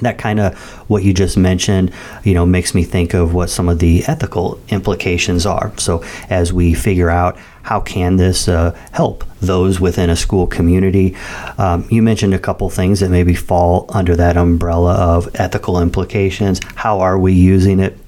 that 0.00 0.18
kind 0.18 0.40
of 0.40 0.58
what 0.88 1.02
you 1.02 1.12
just 1.12 1.36
mentioned, 1.36 1.92
you 2.24 2.34
know, 2.34 2.46
makes 2.46 2.74
me 2.74 2.84
think 2.84 3.14
of 3.14 3.34
what 3.34 3.50
some 3.50 3.68
of 3.68 3.78
the 3.78 4.04
ethical 4.06 4.60
implications 4.68 5.46
are. 5.46 5.72
So 5.78 6.04
as 6.28 6.52
we 6.52 6.74
figure 6.74 7.10
out 7.10 7.38
how 7.62 7.80
can 7.80 8.16
this 8.16 8.48
uh, 8.48 8.76
help 8.92 9.24
those 9.40 9.80
within 9.80 10.10
a 10.10 10.16
school 10.16 10.46
community, 10.46 11.14
um, 11.58 11.86
you 11.90 12.02
mentioned 12.02 12.34
a 12.34 12.38
couple 12.38 12.68
things 12.70 13.00
that 13.00 13.10
maybe 13.10 13.34
fall 13.34 13.86
under 13.90 14.16
that 14.16 14.36
umbrella 14.36 14.94
of 14.94 15.28
ethical 15.34 15.80
implications. 15.80 16.60
How 16.74 17.00
are 17.00 17.18
we 17.18 17.32
using 17.32 17.80
it? 17.80 17.98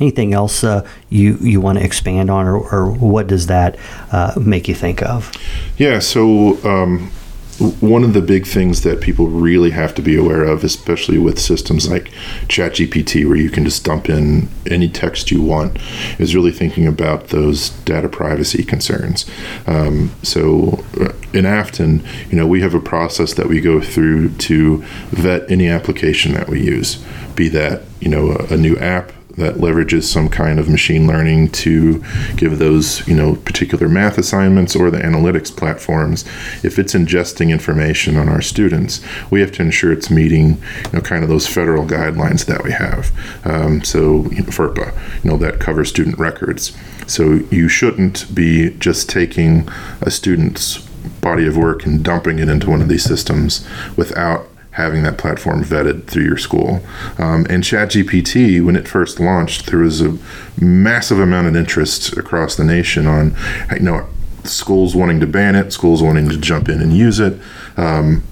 Anything 0.00 0.34
else 0.34 0.64
uh, 0.64 0.88
you 1.10 1.36
you 1.40 1.60
want 1.60 1.78
to 1.78 1.84
expand 1.84 2.28
on, 2.30 2.46
or, 2.46 2.56
or 2.56 2.90
what 2.90 3.28
does 3.28 3.46
that 3.46 3.76
uh, 4.10 4.32
make 4.40 4.66
you 4.66 4.74
think 4.74 5.00
of? 5.02 5.30
Yeah, 5.76 6.00
so 6.00 6.58
um, 6.64 7.10
one 7.62 8.04
of 8.04 8.12
the 8.12 8.20
big 8.20 8.46
things 8.46 8.82
that 8.82 9.00
people 9.00 9.28
really 9.28 9.70
have 9.70 9.94
to 9.94 10.02
be 10.02 10.16
aware 10.16 10.44
of, 10.44 10.64
especially 10.64 11.18
with 11.18 11.38
systems 11.38 11.88
like 11.88 12.10
ChatGPT, 12.48 13.26
where 13.26 13.36
you 13.36 13.50
can 13.50 13.64
just 13.64 13.84
dump 13.84 14.08
in 14.08 14.48
any 14.70 14.88
text 14.88 15.30
you 15.30 15.42
want, 15.42 15.78
is 16.18 16.34
really 16.34 16.52
thinking 16.52 16.86
about 16.86 17.28
those 17.28 17.70
data 17.84 18.08
privacy 18.08 18.64
concerns. 18.64 19.28
Um, 19.66 20.12
so 20.22 20.84
uh, 21.00 21.12
in 21.32 21.44
Affton, 21.44 22.04
you 22.30 22.36
know, 22.36 22.46
we 22.46 22.60
have 22.60 22.74
a 22.74 22.80
process 22.80 23.34
that 23.34 23.48
we 23.48 23.60
go 23.60 23.80
through 23.80 24.30
to 24.34 24.82
vet 25.10 25.50
any 25.50 25.68
application 25.68 26.32
that 26.34 26.48
we 26.48 26.60
use, 26.60 27.02
be 27.34 27.48
that 27.48 27.82
you 28.00 28.08
know 28.08 28.32
a, 28.32 28.54
a 28.54 28.56
new 28.56 28.76
app 28.78 29.12
that 29.36 29.56
leverages 29.56 30.04
some 30.04 30.28
kind 30.28 30.58
of 30.58 30.68
machine 30.68 31.06
learning 31.06 31.50
to 31.50 32.02
give 32.36 32.58
those 32.58 33.06
you 33.08 33.14
know 33.14 33.36
particular 33.36 33.88
math 33.88 34.18
assignments 34.18 34.76
or 34.76 34.90
the 34.90 34.98
analytics 34.98 35.54
platforms 35.54 36.24
if 36.62 36.78
it's 36.78 36.94
ingesting 36.94 37.50
information 37.50 38.16
on 38.16 38.28
our 38.28 38.42
students 38.42 39.00
we 39.30 39.40
have 39.40 39.52
to 39.52 39.62
ensure 39.62 39.92
it's 39.92 40.10
meeting 40.10 40.50
you 40.84 40.92
know 40.92 41.00
kind 41.00 41.22
of 41.22 41.30
those 41.30 41.46
federal 41.46 41.84
guidelines 41.84 42.46
that 42.46 42.62
we 42.62 42.72
have. 42.72 43.12
Um, 43.44 43.82
so 43.82 44.24
you 44.30 44.42
know, 44.42 44.50
FERPA 44.50 44.92
you 45.24 45.30
know 45.30 45.36
that 45.38 45.60
covers 45.60 45.88
student 45.88 46.18
records. 46.18 46.76
So 47.06 47.40
you 47.50 47.68
shouldn't 47.68 48.32
be 48.34 48.70
just 48.78 49.08
taking 49.10 49.68
a 50.00 50.10
student's 50.10 50.78
body 51.20 51.46
of 51.46 51.56
work 51.56 51.84
and 51.84 52.04
dumping 52.04 52.38
it 52.38 52.48
into 52.48 52.70
one 52.70 52.80
of 52.80 52.88
these 52.88 53.04
systems 53.04 53.66
without 53.96 54.48
having 54.72 55.02
that 55.02 55.18
platform 55.18 55.62
vetted 55.64 56.06
through 56.06 56.24
your 56.24 56.38
school. 56.38 56.80
Um, 57.18 57.46
and 57.48 57.62
ChatGPT, 57.62 58.64
when 58.64 58.76
it 58.76 58.88
first 58.88 59.20
launched, 59.20 59.66
there 59.66 59.80
was 59.80 60.00
a 60.00 60.16
massive 60.60 61.18
amount 61.18 61.46
of 61.46 61.56
interest 61.56 62.16
across 62.16 62.56
the 62.56 62.64
nation 62.64 63.06
on, 63.06 63.36
you 63.72 63.80
know, 63.80 64.06
schools 64.44 64.96
wanting 64.96 65.20
to 65.20 65.26
ban 65.26 65.54
it, 65.54 65.72
schools 65.72 66.02
wanting 66.02 66.28
to 66.28 66.36
jump 66.36 66.68
in 66.68 66.80
and 66.80 66.96
use 66.96 67.20
it. 67.20 67.38
Um, 67.76 68.24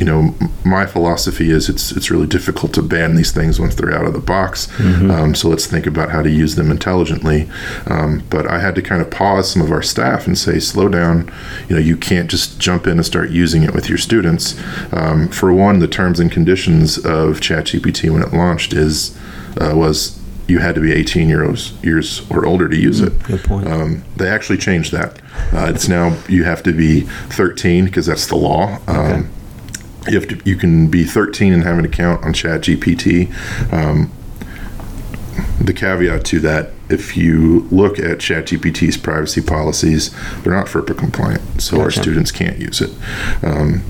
you 0.00 0.06
know, 0.06 0.34
my 0.64 0.86
philosophy 0.86 1.50
is 1.50 1.68
it's 1.68 1.92
it's 1.92 2.10
really 2.10 2.26
difficult 2.26 2.72
to 2.72 2.80
ban 2.80 3.16
these 3.16 3.32
things 3.32 3.60
once 3.60 3.74
they're 3.74 3.94
out 3.94 4.06
of 4.06 4.14
the 4.14 4.18
box. 4.18 4.66
Mm-hmm. 4.78 5.10
Um, 5.10 5.34
so 5.34 5.50
let's 5.50 5.66
think 5.66 5.86
about 5.86 6.08
how 6.08 6.22
to 6.22 6.30
use 6.30 6.54
them 6.54 6.70
intelligently. 6.70 7.50
Um, 7.86 8.22
but 8.30 8.46
I 8.46 8.60
had 8.60 8.74
to 8.76 8.82
kind 8.82 9.02
of 9.02 9.10
pause 9.10 9.50
some 9.50 9.60
of 9.60 9.70
our 9.70 9.82
staff 9.82 10.26
and 10.26 10.38
say, 10.38 10.58
slow 10.58 10.88
down. 10.88 11.30
You 11.68 11.76
know, 11.76 11.82
you 11.82 11.98
can't 11.98 12.30
just 12.30 12.58
jump 12.58 12.86
in 12.86 12.94
and 12.94 13.04
start 13.04 13.28
using 13.28 13.62
it 13.62 13.74
with 13.74 13.90
your 13.90 13.98
students. 13.98 14.58
Um, 14.90 15.28
for 15.28 15.52
one, 15.52 15.80
the 15.80 15.88
terms 15.88 16.18
and 16.18 16.32
conditions 16.32 16.96
of 16.96 17.40
ChatGPT 17.40 18.10
when 18.10 18.22
it 18.22 18.32
launched 18.32 18.72
is 18.72 19.14
uh, 19.60 19.74
was 19.76 20.18
you 20.48 20.60
had 20.60 20.74
to 20.76 20.80
be 20.80 20.92
18 20.92 21.28
years 21.28 21.74
years 21.82 22.28
or 22.30 22.46
older 22.46 22.70
to 22.70 22.76
use 22.76 23.00
it. 23.00 23.22
Good 23.24 23.44
point. 23.44 23.68
Um, 23.68 24.02
they 24.16 24.30
actually 24.30 24.58
changed 24.58 24.92
that. 24.92 25.20
Uh, 25.52 25.70
it's 25.74 25.88
now 25.88 26.16
you 26.26 26.44
have 26.44 26.62
to 26.62 26.72
be 26.72 27.02
13 27.02 27.84
because 27.84 28.06
that's 28.06 28.26
the 28.28 28.36
law. 28.36 28.78
Um, 28.86 28.96
okay 28.96 29.28
you 30.08 30.18
have 30.18 30.28
to 30.28 30.40
you 30.44 30.56
can 30.56 30.88
be 30.88 31.04
13 31.04 31.52
and 31.52 31.62
have 31.62 31.78
an 31.78 31.84
account 31.84 32.24
on 32.24 32.32
chat 32.32 32.62
gpt 32.62 33.32
um, 33.72 34.10
the 35.60 35.72
caveat 35.72 36.24
to 36.24 36.40
that 36.40 36.70
if 36.90 37.16
you 37.16 37.68
look 37.70 37.98
at 37.98 38.18
ChatGPT's 38.18 38.96
privacy 38.96 39.40
policies, 39.40 40.10
they're 40.42 40.52
not 40.52 40.66
FERPA 40.66 40.98
compliant, 40.98 41.62
so 41.62 41.76
gotcha. 41.76 41.84
our 41.84 41.90
students 41.90 42.32
can't 42.32 42.58
use 42.58 42.80
it. 42.80 42.90
Um, 43.44 43.82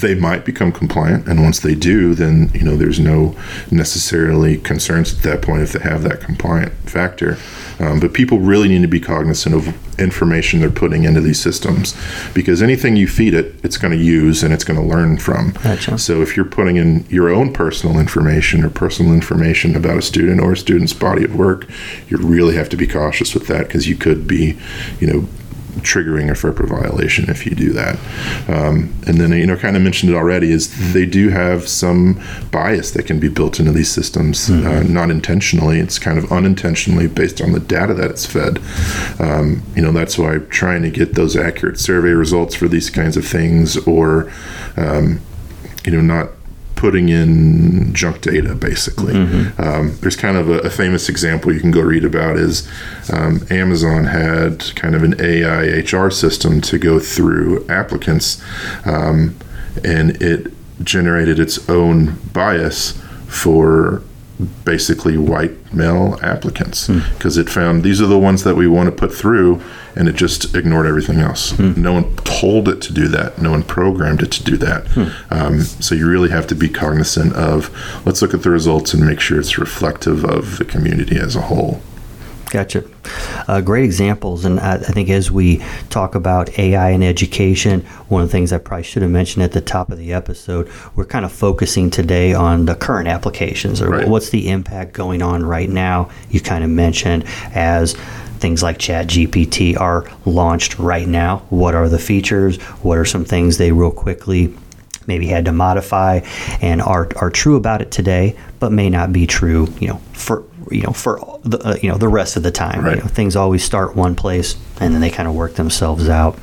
they 0.00 0.14
might 0.14 0.44
become 0.44 0.72
compliant 0.72 1.26
and 1.28 1.42
once 1.42 1.60
they 1.60 1.74
do 1.74 2.14
then 2.14 2.50
you 2.54 2.62
know 2.62 2.76
there's 2.76 3.00
no 3.00 3.36
necessarily 3.70 4.58
concerns 4.58 5.14
at 5.14 5.22
that 5.22 5.42
point 5.42 5.62
if 5.62 5.72
they 5.72 5.80
have 5.80 6.02
that 6.02 6.20
compliant 6.20 6.72
factor 6.88 7.36
um, 7.78 8.00
but 8.00 8.12
people 8.12 8.38
really 8.38 8.68
need 8.68 8.82
to 8.82 8.88
be 8.88 9.00
cognizant 9.00 9.54
of 9.54 10.00
information 10.00 10.60
they're 10.60 10.70
putting 10.70 11.04
into 11.04 11.20
these 11.20 11.40
systems 11.40 11.94
because 12.32 12.62
anything 12.62 12.96
you 12.96 13.06
feed 13.06 13.34
it 13.34 13.54
it's 13.62 13.76
going 13.76 13.92
to 13.92 14.02
use 14.02 14.42
and 14.42 14.52
it's 14.52 14.64
going 14.64 14.78
to 14.78 14.86
learn 14.86 15.18
from 15.18 15.50
gotcha. 15.62 15.98
so 15.98 16.22
if 16.22 16.36
you're 16.36 16.44
putting 16.44 16.76
in 16.76 17.04
your 17.08 17.28
own 17.28 17.52
personal 17.52 17.98
information 17.98 18.64
or 18.64 18.70
personal 18.70 19.12
information 19.12 19.76
about 19.76 19.98
a 19.98 20.02
student 20.02 20.40
or 20.40 20.52
a 20.52 20.56
student's 20.56 20.92
body 20.92 21.24
of 21.24 21.34
work 21.34 21.68
you 22.08 22.16
really 22.16 22.56
have 22.56 22.68
to 22.68 22.76
be 22.76 22.86
cautious 22.86 23.34
with 23.34 23.46
that 23.46 23.66
because 23.66 23.88
you 23.88 23.96
could 23.96 24.26
be 24.26 24.58
you 25.00 25.06
know 25.06 25.26
triggering 25.80 26.28
a 26.28 26.32
FERPA 26.32 26.68
violation 26.68 27.28
if 27.30 27.46
you 27.46 27.54
do 27.54 27.72
that. 27.72 27.98
Um, 28.48 28.94
and 29.06 29.18
then, 29.18 29.32
you 29.32 29.46
know, 29.46 29.56
kind 29.56 29.76
of 29.76 29.82
mentioned 29.82 30.12
it 30.12 30.16
already, 30.16 30.52
is 30.52 30.92
they 30.92 31.06
do 31.06 31.30
have 31.30 31.68
some 31.68 32.22
bias 32.50 32.90
that 32.92 33.06
can 33.06 33.18
be 33.18 33.28
built 33.28 33.58
into 33.58 33.72
these 33.72 33.90
systems, 33.90 34.48
mm-hmm. 34.48 34.66
uh, 34.66 34.82
not 34.82 35.10
intentionally. 35.10 35.78
It's 35.78 35.98
kind 35.98 36.18
of 36.18 36.30
unintentionally 36.30 37.06
based 37.06 37.40
on 37.40 37.52
the 37.52 37.60
data 37.60 37.94
that 37.94 38.10
it's 38.10 38.26
fed. 38.26 38.58
Um, 39.18 39.62
you 39.74 39.82
know, 39.82 39.92
that's 39.92 40.18
why 40.18 40.38
trying 40.50 40.82
to 40.82 40.90
get 40.90 41.14
those 41.14 41.36
accurate 41.36 41.78
survey 41.78 42.10
results 42.10 42.54
for 42.54 42.68
these 42.68 42.90
kinds 42.90 43.16
of 43.16 43.26
things 43.26 43.76
or, 43.86 44.32
um, 44.76 45.20
you 45.84 45.92
know, 45.92 46.00
not 46.00 46.28
putting 46.82 47.10
in 47.10 47.94
junk 47.94 48.20
data 48.22 48.56
basically. 48.56 49.14
Mm-hmm. 49.14 49.62
Um, 49.62 49.96
there's 50.00 50.16
kind 50.16 50.36
of 50.36 50.50
a, 50.50 50.58
a, 50.62 50.68
famous 50.68 51.08
example 51.08 51.54
you 51.54 51.60
can 51.60 51.70
go 51.70 51.80
read 51.80 52.04
about 52.04 52.36
is 52.36 52.68
um, 53.12 53.46
Amazon 53.50 54.06
had 54.06 54.74
kind 54.74 54.96
of 54.96 55.04
an 55.04 55.14
AI 55.20 55.78
HR 55.78 56.10
system 56.10 56.60
to 56.62 56.78
go 56.78 56.98
through 56.98 57.64
applicants, 57.68 58.42
um, 58.84 59.36
and 59.84 60.20
it 60.20 60.52
generated 60.82 61.38
its 61.38 61.68
own 61.68 62.18
bias 62.32 63.00
for 63.28 64.02
basically 64.64 65.16
white 65.16 65.72
male 65.72 66.18
applicants 66.22 66.88
because 66.88 67.36
hmm. 67.36 67.42
it 67.42 67.48
found 67.48 67.82
these 67.82 68.00
are 68.00 68.06
the 68.06 68.18
ones 68.18 68.44
that 68.44 68.54
we 68.54 68.66
want 68.66 68.86
to 68.86 68.92
put 68.92 69.14
through 69.14 69.62
and 69.94 70.08
it 70.08 70.14
just 70.14 70.54
ignored 70.54 70.86
everything 70.86 71.18
else. 71.18 71.52
Hmm. 71.52 71.80
No 71.80 71.92
one 71.92 72.16
told 72.16 72.68
it 72.68 72.80
to 72.82 72.92
do 72.92 73.08
that. 73.08 73.38
No 73.38 73.50
one 73.50 73.62
programmed 73.62 74.22
it 74.22 74.32
to 74.32 74.44
do 74.44 74.56
that. 74.58 74.86
Hmm. 74.88 75.08
Um, 75.30 75.60
so 75.60 75.94
you 75.94 76.08
really 76.08 76.30
have 76.30 76.46
to 76.48 76.54
be 76.54 76.68
cognizant 76.68 77.34
of 77.34 77.70
let's 78.06 78.22
look 78.22 78.34
at 78.34 78.42
the 78.42 78.50
results 78.50 78.94
and 78.94 79.04
make 79.06 79.20
sure 79.20 79.38
it's 79.38 79.58
reflective 79.58 80.24
of 80.24 80.58
the 80.58 80.64
community 80.64 81.18
as 81.18 81.36
a 81.36 81.42
whole. 81.42 81.80
Gotcha. 82.52 82.84
Uh, 83.48 83.62
great 83.62 83.82
examples. 83.82 84.44
And 84.44 84.60
I, 84.60 84.74
I, 84.74 84.78
think 84.78 85.08
as 85.08 85.30
we 85.30 85.64
talk 85.88 86.14
about 86.14 86.58
AI 86.58 86.90
and 86.90 87.02
education, 87.02 87.80
one 88.10 88.20
of 88.20 88.28
the 88.28 88.32
things 88.32 88.52
I 88.52 88.58
probably 88.58 88.82
should 88.82 89.00
have 89.00 89.10
mentioned 89.10 89.42
at 89.42 89.52
the 89.52 89.62
top 89.62 89.90
of 89.90 89.96
the 89.96 90.12
episode, 90.12 90.70
we're 90.94 91.06
kind 91.06 91.24
of 91.24 91.32
focusing 91.32 91.88
today 91.88 92.34
on 92.34 92.66
the 92.66 92.74
current 92.74 93.08
applications 93.08 93.80
or 93.80 93.88
right. 93.88 94.06
what's 94.06 94.28
the 94.28 94.50
impact 94.50 94.92
going 94.92 95.22
on 95.22 95.46
right 95.46 95.70
now. 95.70 96.10
You 96.28 96.42
kind 96.42 96.62
of 96.62 96.68
mentioned 96.68 97.24
as 97.54 97.94
things 98.36 98.62
like 98.62 98.76
Chat 98.76 99.06
GPT 99.06 99.80
are 99.80 100.04
launched 100.26 100.78
right 100.78 101.08
now. 101.08 101.38
What 101.48 101.74
are 101.74 101.88
the 101.88 101.98
features? 101.98 102.60
What 102.82 102.98
are 102.98 103.06
some 103.06 103.24
things 103.24 103.56
they 103.56 103.72
real 103.72 103.90
quickly 103.90 104.54
maybe 105.06 105.26
had 105.26 105.46
to 105.46 105.52
modify 105.52 106.20
and 106.60 106.82
are, 106.82 107.08
are 107.16 107.30
true 107.30 107.56
about 107.56 107.80
it 107.82 107.90
today, 107.90 108.36
but 108.60 108.70
may 108.70 108.90
not 108.90 109.12
be 109.12 109.26
true, 109.26 109.66
you 109.80 109.88
know, 109.88 110.00
for 110.12 110.44
you 110.72 110.82
know 110.82 110.92
for 110.92 111.40
the 111.44 111.58
uh, 111.58 111.76
you 111.82 111.88
know 111.88 111.98
the 111.98 112.08
rest 112.08 112.36
of 112.36 112.42
the 112.42 112.50
time. 112.50 112.84
Right. 112.84 112.96
You 112.96 113.02
know, 113.02 113.08
things 113.08 113.36
always 113.36 113.64
start 113.64 113.96
one 113.96 114.14
place 114.14 114.56
and 114.80 114.94
then 114.94 115.00
they 115.00 115.10
kind 115.10 115.28
of 115.28 115.34
work 115.34 115.54
themselves 115.54 116.08
out. 116.08 116.38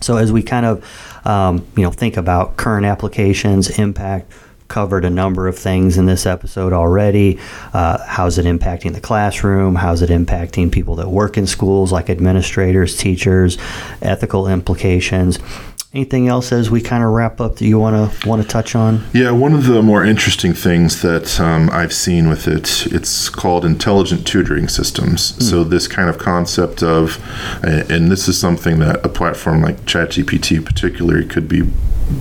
So 0.00 0.16
as 0.16 0.30
we 0.30 0.42
kind 0.42 0.66
of 0.66 1.26
um, 1.26 1.66
you 1.76 1.82
know 1.82 1.90
think 1.90 2.16
about 2.16 2.56
current 2.56 2.86
applications, 2.86 3.78
impact, 3.78 4.32
covered 4.68 5.04
a 5.04 5.10
number 5.10 5.48
of 5.48 5.58
things 5.58 5.98
in 5.98 6.06
this 6.06 6.26
episode 6.26 6.72
already. 6.72 7.38
Uh, 7.72 7.98
how's 8.06 8.38
it 8.38 8.46
impacting 8.46 8.92
the 8.92 9.00
classroom? 9.00 9.74
How's 9.74 10.02
it 10.02 10.10
impacting 10.10 10.70
people 10.70 10.96
that 10.96 11.08
work 11.08 11.36
in 11.36 11.46
schools, 11.46 11.90
like 11.90 12.10
administrators, 12.10 12.96
teachers? 12.96 13.58
Ethical 14.02 14.46
implications. 14.46 15.38
Anything 15.98 16.28
else 16.28 16.52
as 16.52 16.70
we 16.70 16.80
kind 16.80 17.02
of 17.02 17.10
wrap 17.10 17.40
up 17.40 17.56
that 17.56 17.64
you 17.64 17.76
want 17.76 18.12
to 18.12 18.28
want 18.28 18.40
to 18.40 18.46
touch 18.46 18.76
on? 18.76 19.02
Yeah, 19.12 19.32
one 19.32 19.52
of 19.52 19.66
the 19.66 19.82
more 19.82 20.04
interesting 20.04 20.54
things 20.54 21.02
that 21.02 21.40
um, 21.40 21.68
I've 21.72 21.92
seen 21.92 22.28
with 22.28 22.46
it, 22.46 22.86
it's 22.92 23.28
called 23.28 23.64
intelligent 23.64 24.24
tutoring 24.24 24.68
systems. 24.68 25.32
Mm. 25.32 25.42
So 25.42 25.64
this 25.64 25.88
kind 25.88 26.08
of 26.08 26.16
concept 26.16 26.84
of, 26.84 27.18
and 27.64 28.12
this 28.12 28.28
is 28.28 28.38
something 28.38 28.78
that 28.78 29.04
a 29.04 29.08
platform 29.08 29.60
like 29.60 29.78
ChatGPT 29.86 30.64
particularly 30.64 31.26
could 31.26 31.48
be 31.48 31.68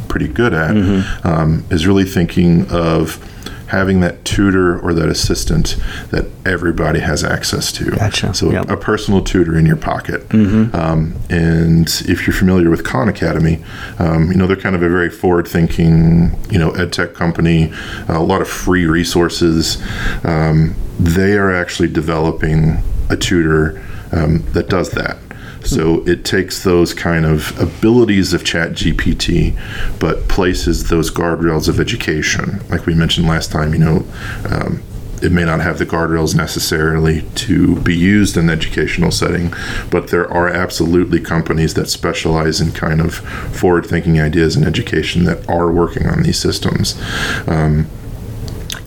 pretty 0.07 0.27
good 0.27 0.55
at, 0.55 0.72
mm-hmm. 0.72 1.27
um, 1.27 1.63
is 1.69 1.86
really 1.86 2.05
thinking 2.05 2.65
of 2.72 3.24
having 3.67 4.00
that 4.01 4.24
tutor 4.25 4.79
or 4.79 4.93
that 4.93 5.09
assistant 5.09 5.75
that 6.12 6.25
everybody 6.45 7.00
has 7.00 7.24
access 7.24 7.71
to. 7.74 7.91
Gotcha. 7.91 8.33
So 8.33 8.51
Yep. 8.51 8.69
a 8.69 8.77
personal 8.77 9.21
tutor 9.21 9.57
in 9.57 9.65
your 9.65 9.75
pocket. 9.75 10.24
Um, 10.33 11.13
and 11.29 11.88
if 12.07 12.25
you're 12.25 12.33
familiar 12.33 12.69
with 12.69 12.83
Khan 12.83 13.09
Academy, 13.09 13.63
um, 14.00 14.31
you 14.31 14.38
know 14.38 14.47
they're 14.47 14.55
kind 14.55 14.75
of 14.75 14.81
a 14.83 14.89
very 14.89 15.09
forward-thinking, 15.09 16.38
you 16.50 16.59
know, 16.59 16.71
ed 16.71 16.93
tech 16.93 17.13
company. 17.13 17.71
A 18.07 18.19
lot 18.21 18.41
of 18.41 18.47
free 18.47 18.86
resources. 18.86 19.77
Um, 20.24 20.75
they 21.00 21.38
are 21.38 21.53
actually 21.53 21.89
developing 21.89 22.81
a 23.09 23.15
tutor 23.17 23.81
um, 24.12 24.43
that 24.53 24.69
does 24.69 24.91
that. 24.91 25.17
So 25.63 26.07
it 26.07 26.23
takes 26.23 26.63
those 26.63 26.93
kind 26.93 27.25
of 27.25 27.57
abilities 27.59 28.33
of 28.33 28.43
Chat 28.43 28.71
GPT, 28.71 29.57
but 29.99 30.27
places 30.27 30.89
those 30.89 31.11
guardrails 31.11 31.67
of 31.67 31.79
education. 31.79 32.61
Like 32.69 32.85
we 32.85 32.93
mentioned 32.93 33.27
last 33.27 33.51
time, 33.51 33.73
you 33.73 33.79
know, 33.79 34.05
um, 34.49 34.81
it 35.21 35.31
may 35.31 35.43
not 35.43 35.59
have 35.61 35.79
the 35.79 35.85
guardrails 35.85 36.35
necessarily 36.35 37.23
to 37.35 37.75
be 37.77 37.95
used 37.95 38.37
in 38.37 38.45
an 38.45 38.49
educational 38.49 39.11
setting, 39.11 39.53
but 39.89 40.09
there 40.09 40.31
are 40.31 40.47
absolutely 40.47 41.19
companies 41.19 41.73
that 41.73 41.89
specialize 41.89 42.61
in 42.61 42.71
kind 42.71 43.01
of 43.01 43.15
forward 43.15 43.85
thinking 43.85 44.21
ideas 44.21 44.55
in 44.55 44.63
education 44.63 45.23
that 45.25 45.47
are 45.49 45.71
working 45.71 46.07
on 46.07 46.23
these 46.23 46.39
systems. 46.39 46.99
Um, 47.47 47.87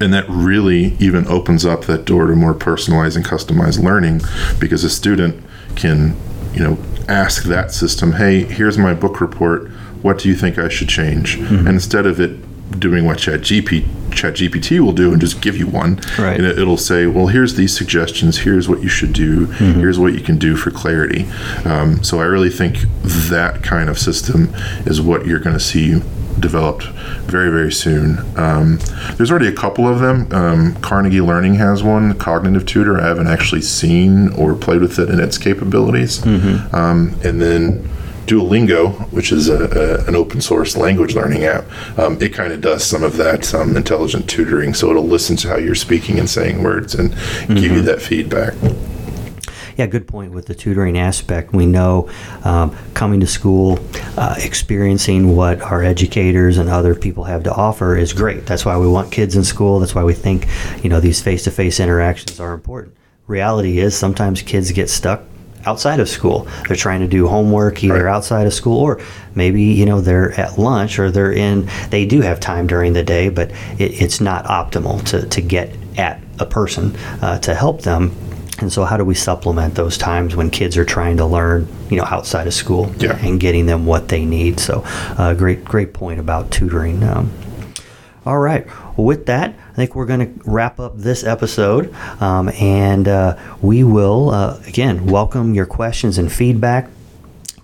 and 0.01 0.15
that 0.15 0.25
really 0.29 0.97
even 0.99 1.27
opens 1.27 1.67
up 1.67 1.85
that 1.85 2.05
door 2.05 2.27
to 2.27 2.35
more 2.35 2.55
personalized 2.55 3.17
and 3.17 3.27
customized 3.27 3.83
learning 3.83 4.23
because 4.59 4.83
a 4.83 4.91
student 4.91 5.45
can 5.77 6.17
you 6.55 6.61
know 6.61 6.79
ask 7.09 7.45
that 7.45 7.73
system 7.73 8.13
hey 8.13 8.45
here's 8.45 8.79
my 8.79 8.95
book 8.95 9.21
report. 9.21 9.69
What 10.03 10.19
do 10.19 10.29
you 10.31 10.35
think 10.35 10.59
i 10.59 10.69
should 10.69 10.89
change? 10.89 11.37
And 11.37 11.69
instead 11.69 12.07
of 12.07 12.21
it 12.21 12.33
doing 12.79 13.05
what 13.05 13.19
chat 13.19 13.41
gp 13.41 13.85
chat 14.15 14.35
gpt 14.35 14.79
will 14.81 14.93
do 14.93 15.11
and 15.13 15.21
just 15.21 15.41
give 15.43 15.57
you 15.57 15.67
one 15.67 15.97
Right. 16.19 16.37
and 16.39 16.47
it, 16.47 16.57
it'll 16.59 16.77
say 16.77 17.07
well 17.07 17.27
here's 17.27 17.55
these 17.57 17.77
suggestions. 17.77 18.39
Here's 18.39 18.69
what 18.69 18.81
you 18.83 18.89
should 18.89 19.13
do. 19.13 19.47
Here's 19.47 19.99
what 19.99 20.13
you 20.15 20.21
can 20.21 20.39
do 20.39 20.57
for 20.57 20.71
clarity. 20.71 21.27
Um, 21.65 22.03
so 22.05 22.21
i 22.21 22.25
really 22.25 22.51
think 22.51 22.79
that 23.05 23.63
kind 23.63 23.89
of 23.91 23.99
system 23.99 24.55
is 24.87 25.01
what 25.03 25.27
you're 25.27 25.41
going 25.41 25.57
to 25.57 25.61
see 25.65 26.01
developed 26.39 26.85
very 27.27 27.51
very 27.51 27.73
soon. 27.73 28.19
Um, 28.39 28.79
there's 29.17 29.31
already 29.31 29.49
a 29.49 29.53
couple 29.53 29.87
of 29.87 30.01
them. 30.01 30.31
Um, 30.33 30.75
carnegie 30.77 31.21
learning 31.21 31.55
has 31.55 31.83
one 31.83 32.15
cognitive 32.19 32.67
tutor. 32.67 33.01
I 33.01 33.07
haven't 33.07 33.27
actually 33.29 33.63
seen 33.63 34.29
or 34.35 34.55
played 34.55 34.81
with 34.81 34.99
it 34.99 35.11
in 35.11 35.21
its 35.21 35.39
capabilities. 35.39 36.25
Um, 36.73 37.15
and 37.25 37.41
then 37.41 37.89
Duolingo, 38.27 39.11
which 39.13 39.33
is 39.33 39.49
a, 39.49 39.65
a, 40.05 40.07
an 40.07 40.15
open 40.15 40.41
source 40.41 40.77
language 40.77 41.15
learning 41.17 41.45
app, 41.45 41.65
um, 41.99 42.21
it 42.23 42.33
kind 42.33 42.53
of 42.53 42.61
does 42.61 42.85
some 42.85 43.03
of 43.03 43.17
that 43.17 43.53
um, 43.55 43.77
intelligent 43.77 44.31
tutoring. 44.31 44.73
So 44.73 44.89
it'll 44.91 45.03
listen 45.03 45.37
to 45.39 45.49
how 45.49 45.57
you're 45.57 45.75
speaking 45.75 46.19
and 46.21 46.31
saying 46.31 46.63
words 46.63 46.95
and 46.95 47.11
give 47.49 47.73
you 47.73 47.83
that 47.83 48.01
feedback. 48.01 48.55
Yeah, 49.81 49.87
good 49.87 50.07
point 50.07 50.33
with 50.33 50.45
the 50.45 50.55
tutoring 50.55 50.99
aspect. 50.99 51.55
We 51.55 51.65
know 51.65 52.11
um, 52.45 52.77
coming 52.93 53.21
to 53.21 53.27
school, 53.27 53.79
uh, 54.19 54.35
experiencing 54.37 55.35
what 55.35 55.63
our 55.63 55.83
educators 55.83 56.59
and 56.59 56.69
other 56.69 56.95
people 56.95 57.25
have 57.25 57.45
to 57.45 57.55
offer 57.55 57.97
is 57.97 58.13
great. 58.13 58.45
That's 58.45 58.67
why 58.67 58.77
we 58.77 58.87
want 58.87 59.11
kids 59.11 59.37
in 59.37 59.43
school. 59.43 59.81
That's 59.81 59.95
why 59.95 60.05
we 60.05 60.13
think, 60.13 60.47
you 60.85 60.91
know, 60.91 61.01
these 61.01 61.23
face-to-face 61.23 61.81
interactions 61.81 62.39
are 62.41 62.53
important. 62.53 62.95
Reality 63.27 63.79
is 63.79 63.97
sometimes 63.97 64.43
kids 64.43 64.71
get 64.71 64.91
stuck 64.91 65.23
outside 65.65 65.99
of 65.99 66.11
school. 66.11 66.47
They're 66.69 66.77
trying 66.77 67.01
to 67.01 67.09
do 67.09 67.27
homework 67.27 67.83
either 67.83 68.05
Right. 68.05 68.15
outside 68.15 68.47
of 68.47 68.53
school 68.53 68.81
or 68.81 69.01
maybe, 69.35 69.63
you 69.63 69.87
know, 69.87 70.03
they're 70.03 70.39
at 70.39 70.59
lunch 70.59 70.99
or 70.99 71.11
they're 71.11 71.33
in, 71.33 71.71
they 71.89 72.05
do 72.05 72.21
have 72.21 72.39
time 72.39 72.67
during 72.67 72.93
the 72.93 73.03
day, 73.03 73.31
but 73.31 73.51
it, 73.79 74.03
it's 74.03 74.21
not 74.21 74.45
optimal 74.45 75.03
to, 75.07 75.27
to 75.29 75.41
get 75.41 75.75
at 75.97 76.21
a 76.39 76.45
person 76.45 76.95
uh, 77.23 77.39
to 77.39 77.55
help 77.55 77.81
them. 77.81 78.15
And 78.61 78.73
so, 78.73 78.85
how 78.85 78.97
do 78.97 79.05
we 79.05 79.15
supplement 79.15 79.75
those 79.75 79.97
times 79.97 80.37
when 80.37 80.51
kids 80.51 80.77
are 80.77 80.85
trying 80.85 81.17
to 81.19 81.27
learn, 81.27 81.67
you 81.91 81.97
know, 81.97 82.05
outside 82.05 82.47
of 82.47 82.55
school 82.55 82.93
Yeah. 82.99 83.17
and 83.23 83.41
getting 83.41 83.67
them 83.67 83.87
what 83.87 84.09
they 84.09 84.25
need? 84.25 84.61
So, 84.61 84.83
uh, 85.19 85.35
great, 85.35 85.65
great 85.65 85.93
point 85.93 86.21
about 86.21 86.51
tutoring. 86.51 87.03
Um, 87.03 87.31
all 88.27 88.39
right. 88.39 88.67
Well, 88.97 89.07
with 89.07 89.27
that, 89.27 89.55
I 89.73 89.75
think 89.75 89.95
we're 89.97 90.05
going 90.07 90.21
to 90.21 90.41
wrap 90.45 90.79
up 90.79 90.99
this 90.99 91.25
episode, 91.25 91.95
um, 92.21 92.51
and 92.51 93.09
uh, 93.09 93.37
we 93.63 93.83
will 93.83 94.31
uh, 94.31 94.59
again 94.67 95.07
welcome 95.07 95.55
your 95.55 95.67
questions 95.67 96.19
and 96.19 96.31
feedback. 96.31 96.91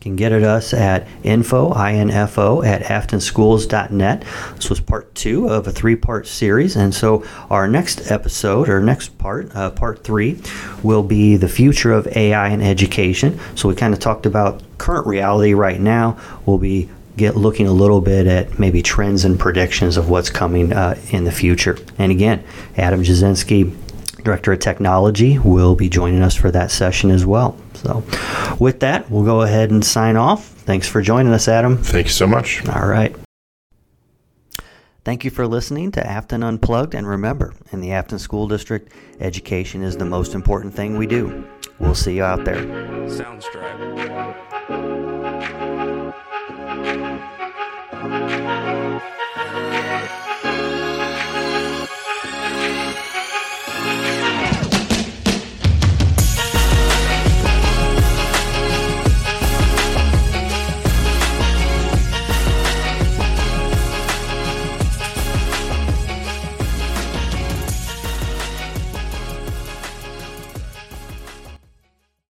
Can 0.07 0.15
get 0.15 0.31
at 0.31 0.45
us 0.45 0.73
at 0.73 1.09
info, 1.25 1.77
info 1.77 2.63
at 2.63 2.83
afftonschools.net. 2.83 4.25
This 4.55 4.71
was 4.71 4.79
part 4.79 5.13
two 5.17 5.49
of 5.49 5.67
a 5.67 5.73
three 5.73 5.97
part 5.97 6.29
series. 6.29 6.77
And 6.77 6.95
so 6.95 7.25
our 7.51 7.67
next 7.67 8.09
episode, 8.09 8.69
or 8.69 8.81
next 8.81 9.19
part, 9.19 9.51
uh, 9.57 9.71
part 9.71 10.05
three, 10.05 10.41
will 10.85 11.03
be 11.03 11.37
the 11.37 11.49
future 11.49 11.93
of 11.93 12.07
AI 12.17 12.51
in 12.51 12.63
education. 12.63 13.41
So 13.57 13.69
we 13.69 13.75
kind 13.75 13.93
of 13.93 13.99
talked 13.99 14.27
about 14.27 14.63
current 14.79 15.09
reality 15.09 15.55
right 15.55 15.81
now. 15.81 16.17
We'll 16.47 16.59
be 16.59 16.89
get 17.17 17.37
looking 17.37 17.67
a 17.67 17.73
little 17.73 18.01
bit 18.01 18.29
at 18.29 18.61
maybe 18.61 18.83
trends 18.83 19.25
and 19.25 19.41
predictions 19.41 19.97
of 19.97 20.09
what's 20.09 20.31
coming 20.31 20.73
uh, 20.73 20.97
in 21.11 21.25
the 21.25 21.33
future. 21.33 21.79
And 21.99 22.13
again, 22.13 22.45
Adam 22.77 23.03
Jasinski, 23.03 23.75
Director 24.27 24.53
of 24.53 24.59
Technology, 24.59 25.39
will 25.39 25.75
be 25.75 25.89
joining 25.89 26.21
us 26.21 26.35
for 26.35 26.51
that 26.51 26.71
session 26.71 27.11
as 27.11 27.25
well. 27.25 27.57
So, 27.75 28.03
with 28.59 28.81
that, 28.81 29.09
we'll 29.11 29.25
go 29.25 29.43
ahead 29.43 29.71
and 29.71 29.85
sign 29.85 30.17
off. 30.17 30.45
Thanks 30.45 30.89
for 30.89 31.01
joining 31.01 31.33
us, 31.33 31.47
Adam. 31.47 31.79
Thank 31.79 32.07
you 32.07 32.13
so 32.13 32.27
much. 32.27 32.67
All 32.69 32.89
right. 32.89 33.15
Thank 35.05 35.25
you 35.25 35.31
for 35.31 35.47
listening 35.47 35.93
to 35.93 36.01
Affton 36.01 36.43
Unplugged. 36.43 36.95
And 36.97 37.07
remember, 37.07 37.55
in 37.71 37.81
the 37.81 37.91
Affton 37.91 38.19
School 38.19 38.49
District, 38.49 38.93
education 39.21 39.85
is 39.85 39.97
the 39.97 40.05
most 40.05 40.35
important 40.35 40.75
thing 40.75 40.99
we 40.99 41.07
do. 41.07 41.47
We'll 41.79 41.95
see 41.95 42.17
you 42.17 42.25
out 42.25 42.45
there. 42.45 42.65
Soundstripe. 43.07 43.77